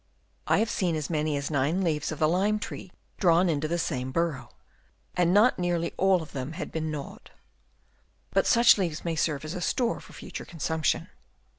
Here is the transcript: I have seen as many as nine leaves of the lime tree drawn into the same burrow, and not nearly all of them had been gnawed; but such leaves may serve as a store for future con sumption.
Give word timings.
I 0.47 0.57
have 0.57 0.71
seen 0.71 0.95
as 0.95 1.11
many 1.11 1.37
as 1.37 1.51
nine 1.51 1.83
leaves 1.83 2.11
of 2.11 2.17
the 2.17 2.27
lime 2.27 2.57
tree 2.57 2.91
drawn 3.19 3.49
into 3.49 3.67
the 3.67 3.77
same 3.77 4.11
burrow, 4.11 4.49
and 5.15 5.31
not 5.31 5.59
nearly 5.59 5.93
all 5.95 6.23
of 6.23 6.31
them 6.31 6.53
had 6.53 6.71
been 6.71 6.89
gnawed; 6.89 7.29
but 8.31 8.47
such 8.47 8.79
leaves 8.79 9.05
may 9.05 9.15
serve 9.15 9.45
as 9.45 9.53
a 9.53 9.61
store 9.61 9.99
for 9.99 10.13
future 10.13 10.43
con 10.43 10.59
sumption. 10.59 11.09